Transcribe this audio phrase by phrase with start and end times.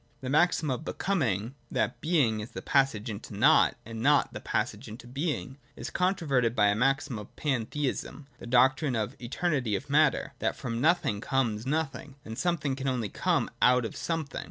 [0.13, 4.33] (5) The maxim of Becoming, that Being is the pas sage into Nought, and Nought
[4.33, 9.23] the passage into Being, is controverted by the maxim of Pantheism, the doctrine of the
[9.23, 13.85] eternity of matter, that from nothing comes nothing, and that something can only come out
[13.85, 14.39] of some thing.